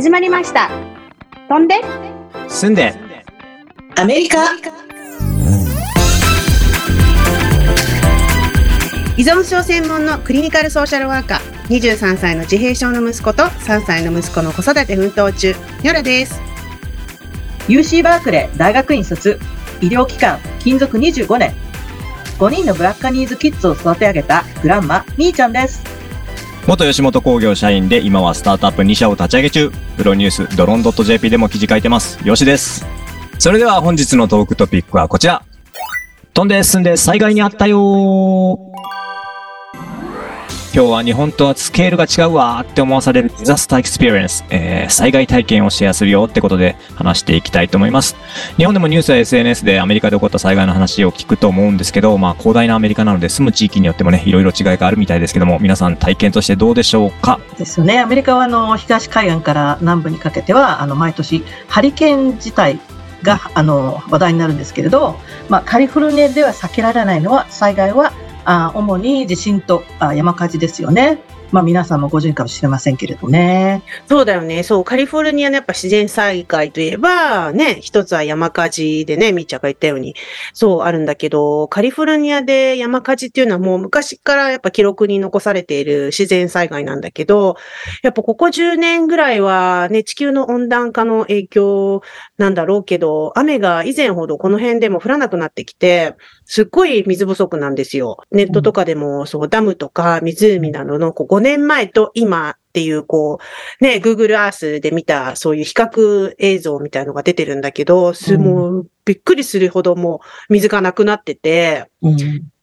[0.00, 0.70] 始まりました。
[1.50, 1.74] 飛んで。
[2.48, 2.94] 住んで。
[3.96, 4.54] アメリカ。
[9.18, 16.40] 依存症専門のクリニカルソーシャルワーカー23歳の自閉症の息子と3歳の息子の子育て奮闘中ニョラです。
[17.68, 19.38] UC バークレー大学院卒
[19.82, 21.52] 医療機関勤続25年。
[22.38, 25.99] 5人のブラッカニーズキッズを育て上げたグランマみーちゃんです
[26.66, 29.70] 元吉本興業社員で今はスタートアップ2社を立ち上げ中。
[29.96, 32.18] プロニュースドローン .jp でも記事書いてます。
[32.26, 32.86] よしです。
[33.38, 35.42] それでは本日のトークトピックはこちら。
[36.34, 38.58] 飛んで住んで災害にあったよー。
[40.72, 48.14] 今日は日本とはスケールが違うわーって思わされる disaster experience、えー、災害体験をシェアするよってことで話していきたいと思います。
[48.56, 57.40] 日本でもニュースや SNS でアメリカで起こった災害の話を聞くと思うんですけど、まあ広大なアメリカなので住む地域によってもね、いろいろ違いがあるみたいですけども、皆さん体験としてどうでしょうか？
[57.58, 57.98] ですよね。
[57.98, 62.78] アメリカはあの東海岸から南部にかけては、あの毎年ハリケーン自体
[63.24, 65.16] があの話題になるんですけれど、
[65.48, 68.12] まあ、カリフォルニアでは避けられないのは災害は
[68.44, 71.18] あ主に地震とあ山火事ですよね。
[71.52, 73.82] まあ皆さんもご存知かもしれませんけれどね。
[74.06, 74.62] そうだよね。
[74.62, 80.14] そう、カリフォルニアのやっぱ自然災害といえば、ね、一つは山火事でね、みーちゃんが言ったように、
[80.52, 87.56] そうあるんだけど、カリフォルニアで山火事っていうのはもう昔からやっぱ記録に残されている自然災害なんだけど、
[88.02, 92.02] やっぱここ10年ぐらいはね、地球の温暖化の影響
[92.38, 98.18] なんだろうけど、雨が以前ほどこの辺でも降らなくなってきて、すっごい水不足なんですよ。
[98.30, 103.38] ネットとかでも、そう、ダムとか湖などのこう5年前と今っていう、こ
[103.80, 112.16] う、ね、Google Earth で見た、そういう比較映像みたいのが出てるんだけど、す、もう、びっくりするほどもう水がなくなってて、うん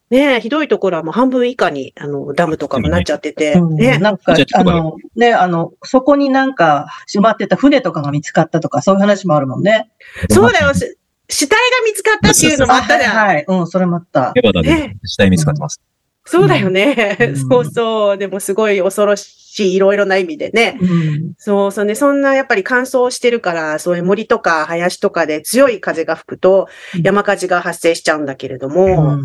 [0.10, 3.98] ねひどいところはもう半分以下に、あの、ダムとかもなっちゃってて、うんね。
[3.98, 9.90] なんか、あの、ね、あの、そこになんか、閉まってた船とかが見つかったとか、そういう話もあるもんね。
[10.30, 10.98] そうだよ、し
[11.28, 13.18] 死体が見つかったっていうのもあったじゃん。
[13.18, 14.32] はい、はい、うん、それもあった。
[14.34, 15.82] ネバダで死体見つかってます。
[16.28, 17.18] そうだよね。
[17.20, 18.18] うんそうそう。
[18.18, 20.78] でもすごい恐ろしい、いろいろな意味でね。
[20.82, 21.34] うん。
[21.38, 21.96] そうそうね。
[21.96, 29.20] そんなやっぱり乾燥してるから、そういう森とか林とかで強い風が吹くとうん山火事が発生しちゃうんだけれども、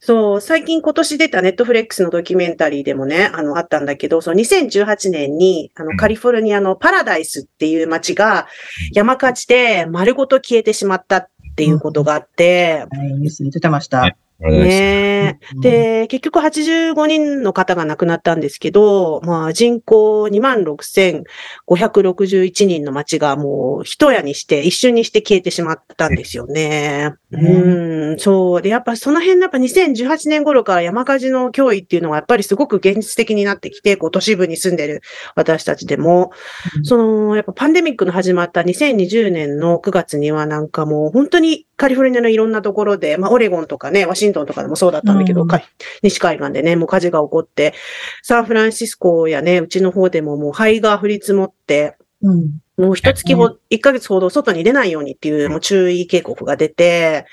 [0.00, 8.46] そう、最近今年出たネットフレックスのドキュメンタリーでもね、あの、あったんだけど、そう、2018年に、あの、うんカリフォルニアのパラダイスっていう街が
[8.92, 14.14] 山火事で丸ごと消えてしまったっていうことがあって、はい、ニュースに出てました。
[14.40, 15.38] ね。
[15.60, 27.14] で、結局85人の方が亡くなったんですけど、まあ人口26,561人の町がもう一夜にして、一瞬にして消えてしまったんですよね。
[27.34, 28.62] うん、そう。
[28.62, 35.02] で、やっぱその辺のやっぱ2018年頃から山火事の脅威っていうのがやっぱりすごく現実的になってきて、こう都市部に住んでる
[35.34, 36.32] 私たちでも、
[36.76, 36.84] うん。
[36.84, 45.48] その、やっぱパンデミックの始まった2020年の9月にはなんかもう本当にカリフォルニアのいろんなところで、まあオレゴンとかね、ワシントンとかでもそうだったんだけど、うん。
[45.48, 45.60] か
[46.02, 47.74] 西海岸でね、もう火事が起こって、
[48.22, 52.58] サンフランシスコやね、うちの方でももう灰が降り積もって、うん。
[52.76, 57.26] もう一月ほ、一ヶ月ほど外に出ないようにっていうもう注意警告が出て、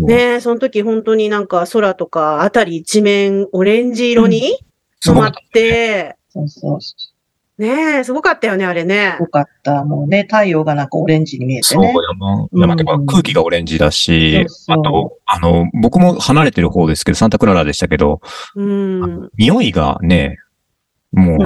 [0.00, 4.58] ね、その時本当になんか空とかあたり一面オレンジ色に
[5.00, 6.80] 染まって、そうそう。
[6.80, 7.14] す
[7.58, 9.16] ねえ、すごかったよね、あれね。
[9.18, 9.84] ごかった。
[9.84, 11.92] もうね、太陽がなんかオレンジに見えてそう、ね。
[12.18, 18.22] 山、山っていうかうん空気がオレンジだし、そうそうあと、あの、僕も離れてる方ですけど、サンタクララでしたけど、
[18.56, 19.30] うん。
[19.36, 20.38] 匂いがね、
[21.12, 21.38] もう、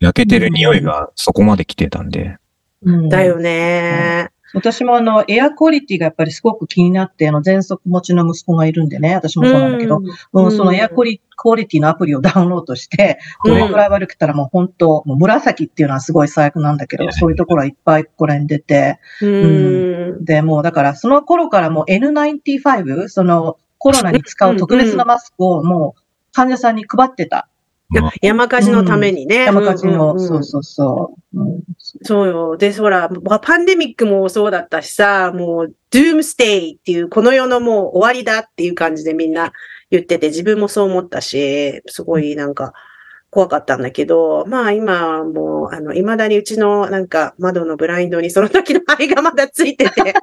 [0.00, 2.36] 焼けてる匂いがそこまで来てたんで。
[2.82, 4.30] うんだよね。
[4.54, 10.00] 私もあの、エアクオリティがやっぱりすごく気になって、あの、喘息持ちの息子がいるんでね、私もそうなんだけど、う
[10.40, 20.24] んうん、そのエアクオリクオリティのアプリを ダウンロードして、どれくらい悪くたらもう本当、もう紫っていうのはすごい最悪なんだけど、うんそういうところはいっぱいここら辺出て、うん。
[20.24, 26.00] で、もうだからその頃からもう N95、そのコロナに使う特別なマスクをもう
[26.32, 27.48] 患者さんに配ってた。
[27.94, 29.44] や山火事のためにね。
[29.44, 31.40] 山火事の、そうそうそう。
[31.40, 31.62] うん
[32.02, 32.56] そうよ。
[32.56, 39.52] で、ほら、まパンデミックもそうだったしさ、もう、ドゥームステイっていう、この世のもう終わりだっていう感じでみんな
[39.90, 42.72] 言ってて、自分もそう思ったし、すごいなんか、
[43.30, 50.14] 怖かったんだけど、まあ今もう、あの、未だにうちのなんか窓のブラインドにその時の灰がまだついてて、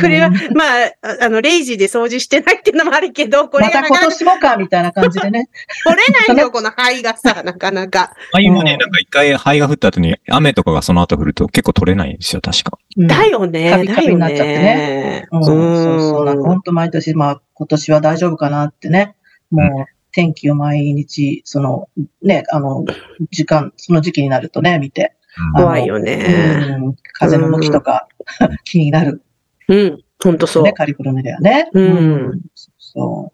[0.00, 5.48] これは、まあ、ああの、レイジーで掃除してないっていうのもあるけど、これまたがなかなか今年もか、みたいな感じでね。
[5.84, 8.12] 取れないよ、この灰がさ、なかなか。
[8.32, 12.78] 灰もね、うんなんか一回灰が降った後に雨とかがその後降ると結構取れないんですよ、確か。
[12.96, 13.70] うんだよね。
[13.70, 15.28] カビカだよビになっちゃってね。
[15.32, 16.24] うん、そうそう。
[16.24, 19.14] なんか本当毎年、まあ今年は大丈夫かなってね。
[19.50, 21.88] も天気を毎日、その、
[22.22, 22.84] ね、あの、
[23.30, 25.14] 時間、その時期になるとね、見て。
[25.54, 26.74] あの怖いよね。
[26.80, 28.08] うん風の向きとか、
[28.64, 29.22] 気になる。
[29.68, 30.02] うん。
[30.22, 30.72] ほんとそうね、。
[30.72, 31.70] カリフォルニアではね。
[31.72, 32.40] うん
[32.78, 33.32] そ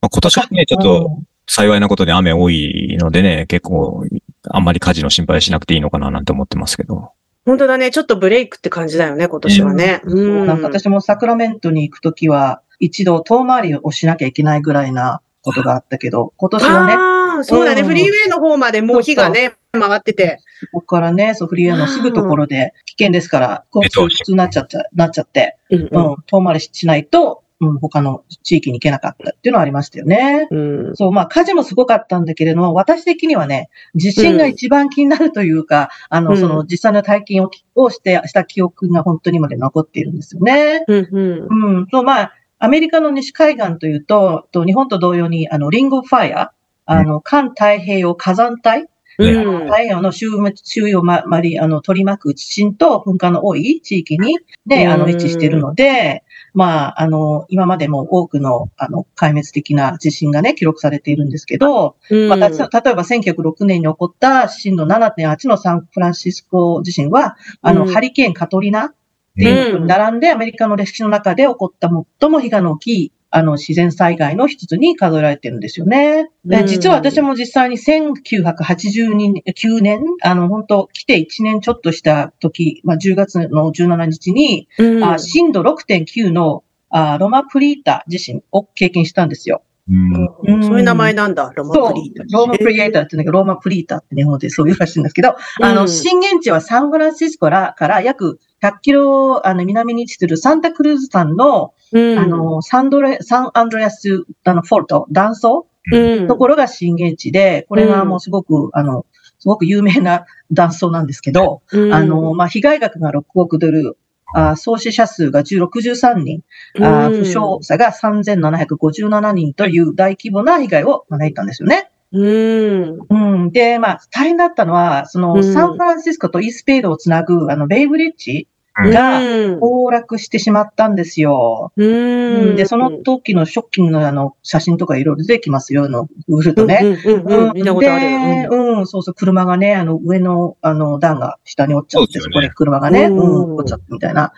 [0.00, 0.80] まあ今年はね、ちょう。
[0.80, 4.04] っと幸いなことで雨多いのでね、結構、
[4.48, 7.10] あんまり火事の心配しなくていいのかななんて思ってますけど。
[7.44, 7.90] 本当だね。
[7.90, 10.00] ちょっとブレイクって感じだよね、今年はね。
[10.04, 10.46] うんうん。
[10.46, 17.82] なんか私もサクラメントに行くときは、一度遠回りをしなきゃいけないぐらいなことがあったけど、今年はね、ああ、そうだね。
[17.82, 20.38] うんフリーウェイの方までもう火がね、回ってて。
[20.60, 25.84] そこからね、そう、フリーウェイのすぐところで危険ですから、交通普通になっちゃった、なっちゃって、うんう。
[25.84, 30.48] ん、遠回りしないと、うん、他の地域に行けなかったっていうのはありましたよね。
[30.50, 30.96] うん。
[30.96, 40.84] そう、まあ火事もすごかったんだけれども、私的にはね、地震が一番気になるというか、あの、うんその実際の体験ををして、した記憶が本当に今まで残っているんですよね。
[40.88, 41.08] うん。
[41.12, 41.76] うん。
[41.78, 42.32] うん、そう、まあ、
[42.64, 46.52] アメリカの西海岸というと、と日本と同様に、あの、リンゴファイア、
[46.86, 48.86] あの、環太平洋火山帯、
[49.18, 49.66] うん。
[49.66, 50.28] 太平洋の周
[50.62, 56.22] 周囲をま、まり、あの、取り巻く地震と噴火の多い地域に、ね、あの、うん位置しているので、
[56.54, 62.28] まあ、あの、今までも多くの、あの、壊滅的な地震がね、記録されているんですけど、うん。
[62.28, 67.92] まあ、た例えば1906年に起こった震度7.8のサンフランシスコ地震は、あの、うん。
[67.92, 68.94] ハリケーンカトリナ
[69.32, 71.88] っていうのに並んで、アメリカの歴史の中で起こった
[72.20, 76.28] 最も被害の大きい、あの、自然災害の一つに数えられてるんですよね。
[76.44, 89.62] でうん実は私も実際に1989年、あの、本当来て1年ちょっとした時、まあ、10月の17日に、うんあ震度6.9のあロマプリータ地震を経験したんですよ。
[89.88, 90.28] うん。
[90.54, 109.04] うんそういう名前なんだ、ロマそうプリータ。、ローマプリエーターって言うんだけど、ローマプリーターって日本でそういうらしいんですけど、あの、うん震源地はサンフランシスコからから約100キロあの南に位置するサンタクルーズ山の、うんあ、の、サンドレ、サンアンドレアス、あの、フォルト、断層うんところが震源地で、これがもうすごく、あの、
[109.40, 113.96] すごく有名な断層なんですけど、うんあの、まあ、被害額が6億ドル、
[114.34, 116.42] あ総死者数が10 63人、
[116.80, 121.90] あうん負傷者が3757人という大規模な被害を招いたんですよね。
[122.12, 122.98] うん。
[123.08, 123.14] う
[123.46, 123.52] ん。
[123.52, 131.72] で、まあ、大変だったのは、その、うんサンフランシスコとイースペイドをつなぐ、あの、ベイブリッジがうん崩落してしまったんですよ。
[131.76, 132.56] うん。
[132.56, 136.80] で、その時のショッキングなあの、写真とかいろいろ出てきますよ、あの、グるとね。
[136.82, 137.52] うんうんうんうん。
[137.54, 138.08] 見たことあで
[138.44, 138.48] る。
[138.50, 143.18] うん、そうそう、車がね、あの、上の、あの、段が下に落ちちゃって、そこで車がね、ううん
[143.52, 144.32] ん、落ちちゃってみたいな。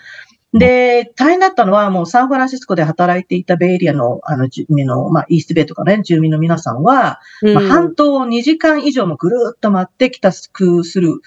[0.55, 11.21] で、大変だったのは、もうサンフランシスコで働いていたベイエリアの、あの、住民の、まあ、イーストベイとかね、住民の皆さんは、うんまあ、半島を2時間以上もぐるーっと回って帰宅する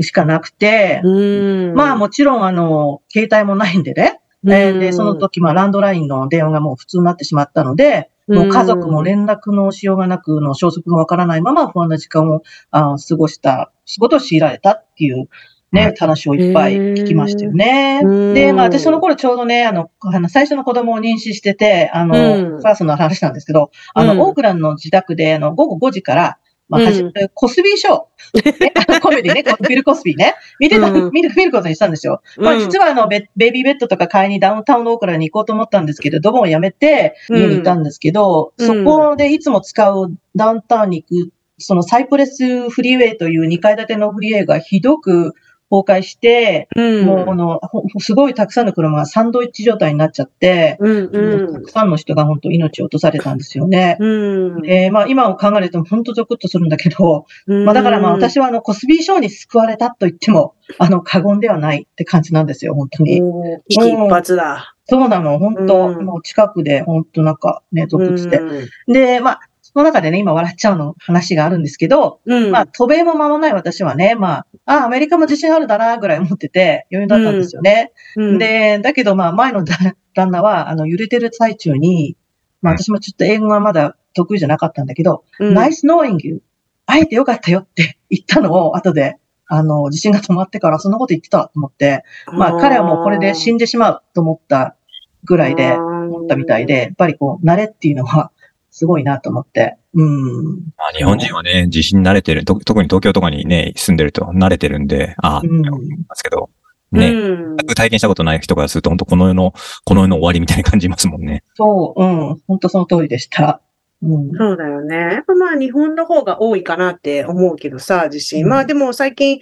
[0.00, 1.74] しかなくて、うん。
[1.74, 4.20] まあもちろんあの、携帯もないんでね。
[4.44, 15.28] えーで、その時、まあランドラインの電話がもう普通になってしまったので、もう家族も連絡のしようがなく、の消息がわからないまま不安な時間をあ過ごした、仕事を強いられたっていう
[15.72, 18.02] ね、話をいっぱい聞きましたよね。
[18.04, 18.34] うん。
[18.34, 22.62] で、まあ私その頃ちょうどね、あの、あの最初の子供を妊娠してて、あの、うん。
[22.62, 24.20] パーソナルな話なんですけど、あの、うん。
[24.20, 26.38] オークランドの自宅で、あの、午後5時から、
[26.72, 27.12] まあ、うん。
[27.34, 32.22] コスビーショー、ねコメディね、 ビル・コスビーね、見てた、うん見る、見ることにしたんですよ。
[32.38, 45.34] まあ、実はあのベ、ベビーベッドとか買いにダウンタウンのオークラに行こうと思ったんですけれども、やめて家にいたんですけど、うんそこでいつも使うダウンタウンに行く、そのサイプレスフリーウェイという2階建てのフリーウェイがひどく
[45.72, 53.96] 崩壊して、うん、もうあの、ほすごいたくさんの車がサンドイッチ状態になっちゃって、うんうたくさんの人が本当命を落とされたんですよね。
[53.98, 54.02] ん。
[54.02, 54.66] うん。
[54.66, 63.22] えーまあ今を考えると本当ゾクッとするんだけど、うんまあだからまあ私はあのコスビー賞に救われたと言っても、あの過言ではないって感じなんですよ、本当に。
[63.68, 64.74] 一髪だ。
[64.84, 68.38] そうなの、本当、うんもう近くで本当なんかね、ゾクッとして。
[68.38, 69.40] うんで、まあ、
[69.74, 72.50] その中でね、今笑っちゃうの話があるんですけど、うん。
[72.50, 77.92] まあ、渡米も間もない私はね、まあ、あ、アメリカも自信あるだな、ぐらい思ってて、余裕だったんですよね。
[78.16, 82.16] うん、で、だけどまあ、前の旦旦那は、あの、揺れてる最中に、
[82.60, 86.42] まあ私もちょっと英語がまだ得意じゃなかったんだけど、うん、nice knowing you.
[86.86, 94.76] 会えてよかったよって言ったのを後で、あの、地震が止まってからそんなこと言ってたと思って、まあ彼はもうこれで死んでしまうと思った
[95.24, 98.31] ぐらいで思ったみたいで、やっぱりこう、慣れっていうのは
[98.72, 99.76] すごいなと思って。
[99.94, 100.54] うん。
[100.76, 106.48] まあ、日本人はね、地震慣れてる、と特に東京とかにね、住んでると慣れてるんで、ああ、うん思いますけど、
[106.90, 109.52] うん、ね、うん全く体験したことない人からすると、本当この世の、
[109.84, 111.44] この世の終わりみたいに感じますもんね。
[111.54, 112.42] そう、うん。
[112.48, 113.60] 本当その通りでした。
[114.02, 114.30] うん。
[114.32, 114.96] そうだよね。
[114.96, 118.44] やっぱまあ日本の方が多いかなって思うけどさ、地震。
[118.44, 119.40] うんまあでも最近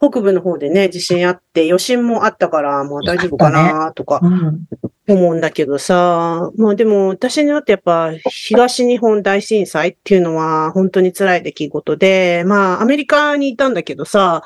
[0.00, 4.20] 北部の方でね、地震あって余震もあったから、まあ大丈夫かなとか。
[4.22, 4.64] うん。
[5.14, 14.42] 思うんだけどさ、まあでも私にとってやっぱ東日本大震災っていうのは本当に辛い出来事で、まあアメリカにいたんだけどさ、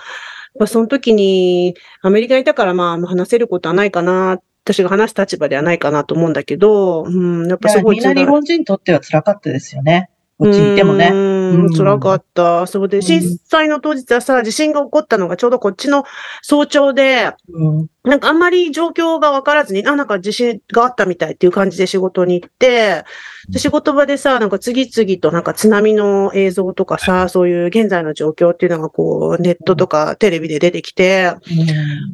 [0.58, 10.08] まあ、その時にアメリカにいたからまあ話せることはないかな、私が話す立場ではないかなと思うんだけど、うん、やっぱすごいみんな日本人にとっては辛かったですよね。
[10.38, 11.10] こっちてもね。
[11.12, 12.66] うん、辛かった。
[12.66, 16.04] そうで、震災の当日はさ、地震が起こったのがちょうどこっちの
[16.42, 17.86] 早朝で、うん。
[18.02, 23.04] なんかあんまり状況がわからずに、あ、なんか地震があったみたいっていう感じで仕事に行って、
[23.48, 31.34] で仕事場でさ、なんか次々となんか津波の映像とかさ、そういう現在の状況っていうのがこう、ネットとかテレビで出てきて、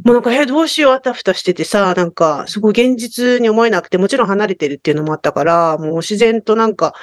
[0.04, 6.94] もうなんか、え、どうしよう、あたふたしててさ、なんか、すごい現実に思えなくて、もちろん離れてるっていうのもあったから、もう自然となんか、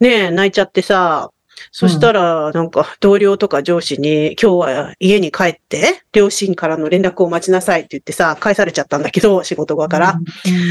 [0.00, 1.30] ねえ、泣いちゃってさ、
[1.72, 10.18] そしたら、なんか、同僚とか上司に、今日は家に帰って、両親からの連絡を待ちなさいって言ってさ、返されちゃったんだけど、仕事場から。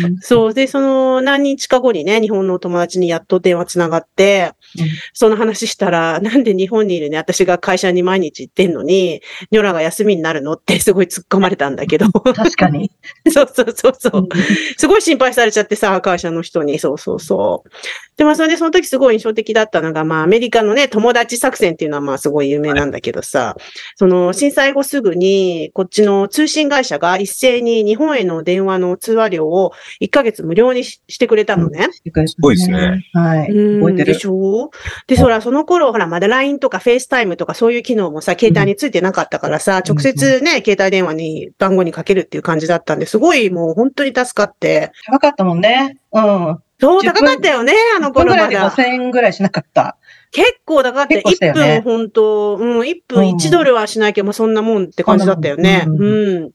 [0.03, 0.17] うん。
[0.21, 0.53] そう。
[0.53, 9.21] で、その何日か後にね、日本のお友達にやっと電話つながって、うんその話したら、なんで日本にいるね、私が会社に毎日行ってんのに、
[9.51, 12.11] ニョラが休みになるのってすごい突っ込まれたんだけど。
[12.11, 12.91] 確かに。
[13.31, 14.29] そうそうそうそう。
[14.77, 16.79] すごい心配されちゃってさ、会社の人に。
[16.79, 17.69] そうそうそう。
[18.17, 23.55] で、まあ、それでその時すごい印象的だったのが、まあ、アメリカのね、友達作戦っていうのはまあ、すごい有名なんだけどさ、
[23.95, 31.87] その、震災後すぐに、こっちの通信会社が一斉に日本への電話の通話料を1ヶ月無料にししてくれたのね。
[32.25, 33.03] すごいですね。
[33.13, 33.51] はい。
[33.51, 34.71] うん覚えてるでしょ？
[35.07, 44.91] で、そら、その頃、ほら、まだ LINE とか FaceTime とかそういう機能もさ、携帯についてなかったからさ、うん直接ね、携帯電話に番号にかけるっていう感じだったんで、すごいもう本当に助かって。
[45.05, 45.97] 高かったもんね。
[46.15, 46.59] うん。
[46.79, 48.75] そう、10分高かったよね、あの1分ぐらいで頃まだ。
[48.75, 49.97] 5000円ぐらいしなかった。
[50.31, 51.21] 結構高かったよ。
[51.21, 55.81] 結構したよね1分、本当うん、1分1ドルはしないけど、まあそんなもんって感じだったよね。
[55.83, 56.51] そんなもんうん。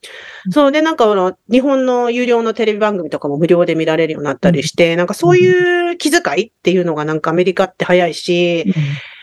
[0.50, 8.74] そうで、なんかあの、日本の有料のテレビ番組とかも無料で見られるようになったりして、なんかそういう気遣いっていうのがなんかアメリカって早いし、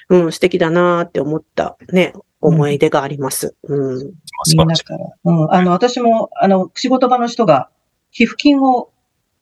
[0.10, 3.56] うん、素敵だなーって思ったね、思い出があります。
[3.64, 4.00] うん。
[4.00, 4.66] 素み。
[4.66, 5.06] んなから。
[5.26, 5.54] うん。
[5.54, 7.70] あの、私も、あの、仕事場の人が、
[8.12, 8.90] 寄付金を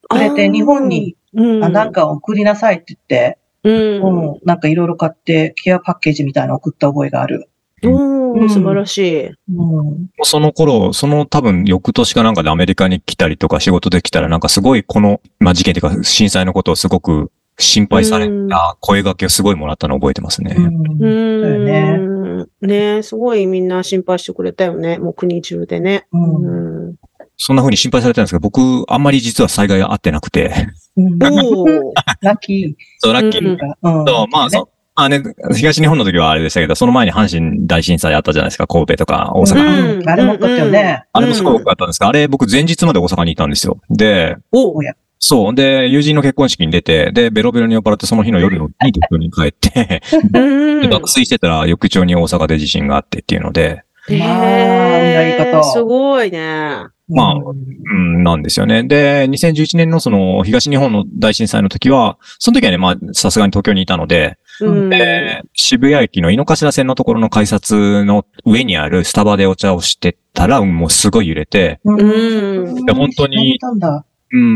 [0.07, 1.63] くれて、日本に、うん。
[1.63, 4.31] あなんか送りなさいって言って、うん。
[4.31, 4.39] うん。
[4.43, 7.49] なんかいろいろ買って、ケアパッケージみたいなの送った覚えがある。
[7.83, 9.25] うん、うん素晴らしい。
[9.27, 10.09] うん。
[10.23, 20.55] その頃、その多分翌年かなんかでアメリカに来たりとか仕事で来たらなんかすごいこの、まあ事件というか震災のことをすごく心配された声掛けをすごいもらったのを覚えてますね。
[20.57, 21.41] ううん。
[21.41, 21.97] だよね。
[21.97, 22.47] ん。
[22.61, 24.97] ねすごいみんな心配してくれたよね。
[24.97, 26.07] もう国中でね。
[26.11, 26.95] うん。
[27.35, 27.37] うん。
[27.37, 30.53] そんな風に心配されたんですけど、僕、あんまり実は災害があってなくて、
[30.97, 31.91] うんおー。
[32.21, 33.47] ラッキ そう、ラッキー。
[33.47, 34.07] うんー。
[34.07, 34.67] そう、まあ、そう。
[34.97, 35.21] あね、
[35.53, 39.55] 東日本の時はあれでしたけど、その前に阪神大震災あったじゃないですか、神戸とか大阪。
[39.55, 40.09] うんうん。
[40.09, 41.03] あれもよかったよね。
[41.11, 43.77] あれもすごい多かったんですが、あれ僕前日まで大阪にいたんですよ。
[43.89, 44.93] で、おおや。
[45.19, 45.55] そう。
[45.55, 50.01] で、友人の結婚式に出て、で、ベロベロに酔っ払ってその日の夜のに東京に帰って、
[50.33, 56.85] うん で爆睡してたら翌朝に大阪で地震があってっていうので、まあやり方すごいね。
[57.07, 58.83] まあうんうん、なんですよね。
[58.83, 64.89] で、2011年のその東日本の大震災の時は、その時はね、まあ、さすがに東京にいたので、うん。
[64.89, 74.05] で渋谷駅の井の頭線のところの改札の上にあるスタバでお茶をしてたら、もうすごい揺れて、うんで本当にそうなん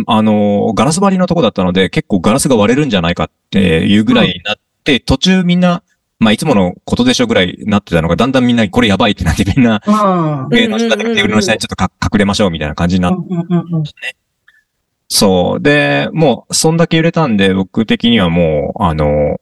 [0.08, 5.84] あの、ガラス張りのとこだったので、結構ガラスが割れるんじゃないかっていうぐらいになって、途中みんな、
[6.20, 10.50] まあ、いつものことでしょぐらいになってたのが、だんだんみんなこれやばいってなってみんな、うん。
[10.50, 13.84] 芸の下でテーブルの下にちょっとか隠れましょうみたいな感じになって、うんうんうん
[15.12, 15.60] そう。
[15.60, 19.42] で、もう、そんだけ揺れたんで、僕的にはもう、あの、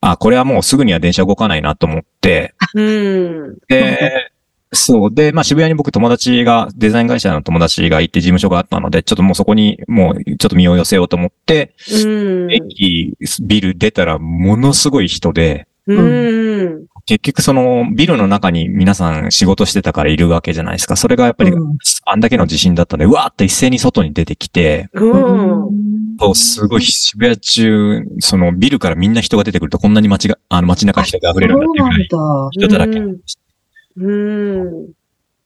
[0.00, 3.58] あ、これはもうすぐには電車動かないなと思って、うん。
[3.68, 4.30] で、
[4.72, 5.14] そう。
[5.14, 11.74] で、まあ渋谷に僕友達が、デザイン会社の友達がいて事務所があったので、ちょっともうそこにもうちょっと身を寄せようと思って、
[12.04, 12.52] うん。
[12.52, 16.86] 駅、ビル出たらものすごい人で、うん。
[17.06, 20.96] 結局そのビルの中に皆さん仕事してたからいるわけじゃないですか。
[20.96, 26.16] それがやっぱり、うんあんだけの地震だったんで、うわーって一斉に外に出てきて、うん。
[26.18, 32.08] そうすごい渋谷中、そのビルからみんな人が出てくるとこんなに街が、あの街中に人が溢れるんだっていうぐらい。
[32.50, 33.00] 人だらけ。
[33.96, 34.12] う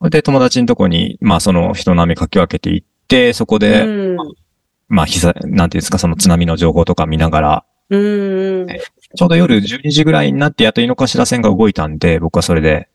[0.06, 0.10] ん。
[0.10, 4.16] で、友達のとこに、まあその人波かき分けていって、そこで、うん。
[4.88, 8.66] まあ、被災、なんていうんですか、その津波の情報とか見ながら、うん。
[9.16, 12.88] ちょうど夜12時ぐらいになって、やっと井の頭線が動いたんで、僕はそれで、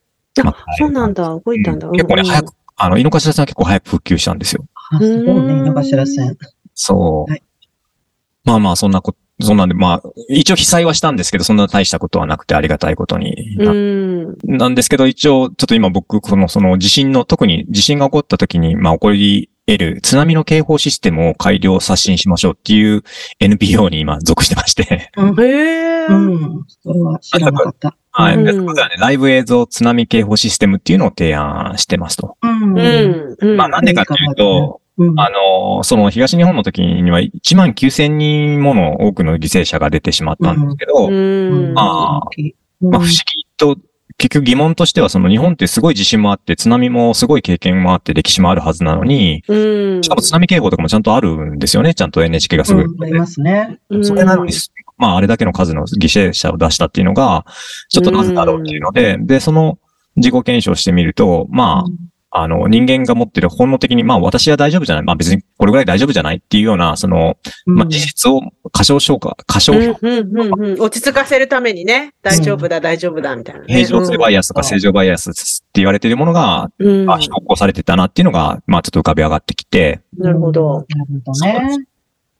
[0.44, 1.24] まあ、そうなんだ。
[1.44, 1.88] 動いたんだ。
[1.88, 4.66] うん結構ね、早く、あの、井の頭線は結構早く復旧したんですよ。
[4.92, 6.36] あ、すごいね、井の頭線。
[6.74, 7.30] そう。
[7.30, 7.42] はい
[8.44, 14.36] まあまあ、そんなこ、そんなんで、まあ、一応被災はしたんですけど、そんな大したことはなくてありがたいことにな,、うん。
[14.44, 23.02] なんですけど、一応、ちょっと今僕、この、その地震の、特に地震が起こった時に、まあ起こり NPL、津波の警報システムを改良刷新しましょうっていう
[23.38, 25.12] NPO に今属してまして。
[25.16, 25.28] うん。
[25.40, 26.12] へー。
[26.12, 26.64] うん。
[26.82, 27.96] それは知らなかった。
[28.10, 28.36] はい。
[28.36, 32.36] うんでそこではね、ライブ映像津波警報システムっていうのを提案してますと。
[32.42, 32.78] うん。
[32.78, 33.36] うん。
[33.38, 33.56] うん。
[33.56, 35.20] まあなんでかっていうと、うん。
[35.20, 41.74] あの、その東日本の時には1万9000人もの多くの犠牲者が出てしまったんですけど、うん。
[41.74, 43.76] まあうんまあ不思議と、
[44.20, 50.02] 結局疑問としてはその日本ってすごい地震もあって、津波もすごい経験もあって歴史もあるはずなのに、うん。
[50.02, 51.94] しかも津波警報とかもちゃんとあるんですよね。
[51.94, 52.82] ちゃんと NHK がすぐ。
[52.82, 53.80] うんありますね。
[53.88, 54.52] うんそれなのに、
[54.98, 57.46] まああれだけの数の犠牲者を出したっていうのが、
[57.88, 59.78] ちょっとなぜだろうっていうので、で、その
[60.16, 61.90] 自己検証してみると、まあ、
[62.32, 65.04] あの、人間が持ってる本能的に、まあ私は大丈夫じゃない。
[65.04, 73.66] まあ別にこれぐらい大丈夫じゃないっていうような、その、うんまあ事実を過小評価、過小評価、うんうんうんうん落ち着かせるためにね、大丈夫だ、大丈夫だ、みたいなね。
[73.66, 75.34] 平常性バイアスとか正常バイアスっ
[75.72, 77.10] て言われているものが、うん。
[77.10, 80.86] あ、標高されてたなっていうのが、まあちょっと浮かび上がってきて、なるほど。
[80.88, 81.84] なるほどね。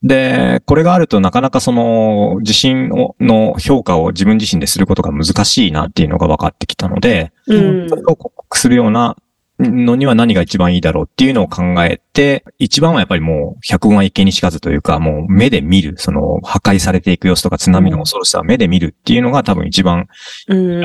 [0.03, 9.17] で、これがあるとなかなかその地震をの評価を自分自身ですることが難しいなっていうのが分かってきたので、うんそれを克服するような
[9.61, 20.09] のには何が一番いいだろうっていうのを考えて、一番はやっぱりもう百聞は一見にしかずというか、もう目で見る、その破壊されていく様子とか津波の恐ろしさを目で見るっていうのが多分一番
[20.49, 20.83] うん。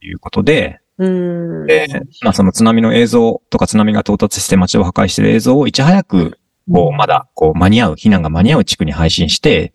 [0.00, 1.66] ということで、うん。
[1.66, 1.88] で、
[2.22, 6.38] まあその津波の映像とか津波が到達して街を破壊している映像をいち早く、
[6.70, 9.72] こう、まだ、こう、間に合う、避難が間に合う地区に配信して、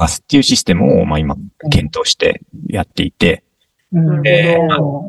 [0.00, 1.36] 流すっていうシステムを、まあ今、
[1.70, 3.45] 検討してやっていて、うん
[3.92, 4.58] で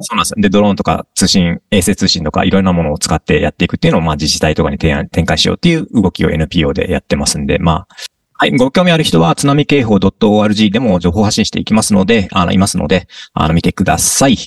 [0.01, 0.33] そうなんです。
[0.37, 7.95] で、ドローンとか通信、衛星通信とかいろんなものを使ってやっていくっていうのを、まあ自治体とかに提案、展開しようっていう動きを NPO でやってますんで、まあ、
[8.33, 14.37] はい、ご興味ある人は津波警報 .org でも情報発信していきますので、あの、いますので、あの、見てください。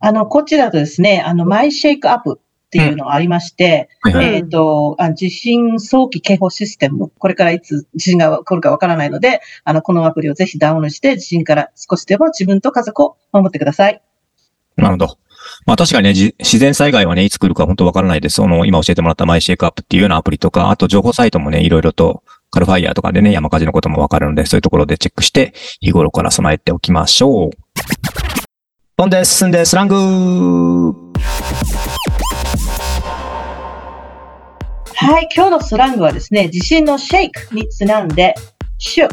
[0.00, 4.34] あの、こちらとですね、あの、マイシェイクアップっていうのがありまして、はいはい。
[4.34, 14.02] えっ、とあ、地震早期警報システム、これからいつ地震が起こるかわからないので、あの、このアプリをぜひダウンロードして、地震から少しでも自分と家族を守ってください。
[14.76, 15.18] なるほど。
[15.64, 18.34] まあ確かにね、じ自然災害はね、いつ来るか本当わからないです。
[18.34, 27.50] その、今教えてもらったマイシェイクアップっていうようなアプリとか、あと情報サイトもね、いろいろと、カルファイヤーとかでね、山火事のこともわかるので、そういうところでチェックして、日頃から備えておきましょう。
[28.96, 30.92] 飛んで進んでスラング
[35.00, 38.34] はい、今日のスラングはですね、地震のシェイクにちなんで、
[38.80, 39.08] shook,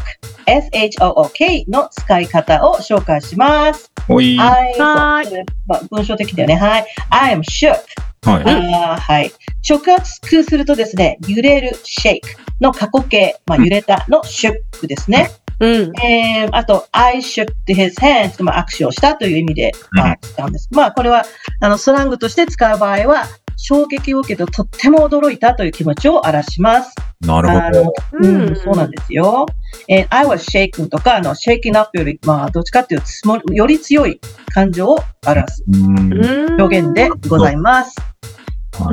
[0.47, 3.91] s-h-o-o-k の使い方を紹介します。
[4.09, 4.35] おい。
[4.35, 4.79] ははい。
[4.79, 6.55] はーいまあ、文章的だよね。
[6.55, 6.87] はい。
[7.11, 7.75] I am shook.
[7.75, 7.77] い。
[8.23, 9.31] あーはい。
[9.69, 12.21] 直訳するとですね、揺れる shake
[12.59, 15.29] の過去形、まあ、揺れたの shook ですね。
[15.59, 15.91] うん。
[16.03, 20.67] えー、あと、I shook his hand まあ、握手をしたという意味で、まあ、使うんです。
[20.71, 21.25] まあ、これは、
[21.61, 26.93] あの、スラングとして使う場合は、衝撃を受けてとっても驚いたという気持ちを表します。
[27.21, 27.93] なるほど。
[28.21, 29.45] うん、そうなんですよ。
[29.87, 34.19] えー I was shaken とか、あの、shaking up より、まあ、どっちかっていうとつもり、より強い
[34.53, 36.61] 感情を表すうん。
[36.61, 37.95] 表現でございます。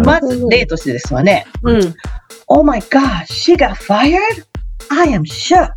[0.05, 1.47] まず、例としてですわね。
[1.63, 1.95] うん。
[2.47, 4.19] Oh my god, she got fired?
[4.91, 5.71] I am shook.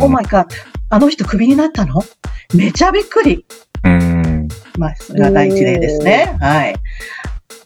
[0.00, 0.46] Oh my god,
[0.90, 2.02] あの人クビになったの？
[2.54, 3.46] めちゃびっくり。
[3.84, 4.48] うん。
[4.78, 6.36] まあ、それが第一例ですね。
[6.40, 6.74] はい。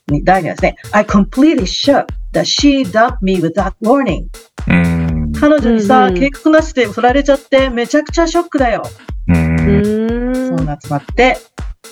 [0.08, 0.76] に第二はですね。
[0.92, 4.26] I completely shook that she dumped me without warning.
[4.68, 5.32] うん。
[5.32, 8.84] 彼女にさ、計画なしで振られちゃってめちゃくちゃショックだよ。
[9.26, 11.36] そんな集まって、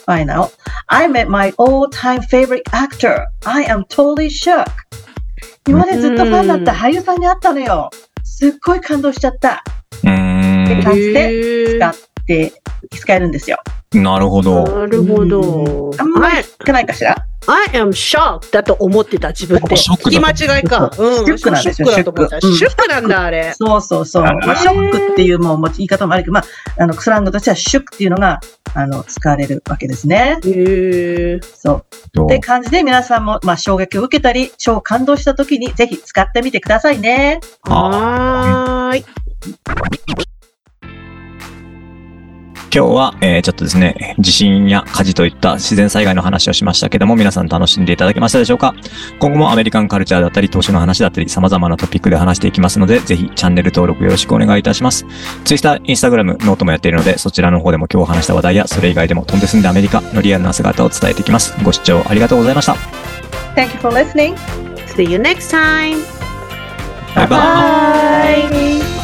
[0.06, 0.48] Final.
[0.88, 3.24] I met my all-time favorite actor.
[3.44, 4.64] I am totally shook.
[5.66, 7.90] 今までずっとファンだった俳優さんに会ったのよ。
[8.22, 9.64] すっごい感動しちゃった。
[10.04, 10.82] うんって。
[10.82, 11.94] 感じで使っ
[12.26, 12.52] て、
[12.90, 13.58] 使えるんですよ。
[13.92, 14.64] なるほど。
[14.64, 15.90] なるほど。
[15.98, 19.76] あんまりかないかしら I am shocked だと思ってた自分で。
[19.76, 20.90] 聞き間違いか。
[20.96, 21.26] うん。
[21.26, 22.40] ショックなんですよショックだと思った。
[22.40, 23.52] ショックなんだ、あれ。
[23.54, 24.22] そうそうそう。
[24.22, 26.44] まあ、ショックっていうもう言い方もあるけど、まあ、
[26.82, 28.40] あの、スラングとしてはシュックっていうのが、
[28.74, 30.38] あの、使われるわけですね。
[30.44, 30.50] へ
[31.36, 31.40] え。
[31.54, 31.84] そ
[32.16, 32.24] う。
[32.24, 37.40] って感じで皆さんも、まあ、衝撃を受けたり、超感動した時にぜひ使ってみてくださいね。
[37.62, 40.33] はーい。
[42.74, 48.74] 今日は、えーちょっとですね、地震や火事といった自然災害の話をしましたけども、皆さん楽しんでいただけましたでしょうか？
[49.20, 55.06] 今後も American culture だったり、投資の話だったり、様々なトピックで話していきますので、ぜひチャンネル登録よろしくお願いいたします。
[55.44, 61.54] Twitter、Instagram、 note もやっているので、そちらの方でも今日話した話題や、それ以外でも飛んで住んでアメリカのリアルな姿を伝えていきます。
[61.62, 62.74] ご視聴ありがとうございました。
[63.54, 64.34] Thank you for listening.
[64.96, 65.98] See you next time.
[67.14, 68.50] バイバイ。
[68.50, 69.03] バイ。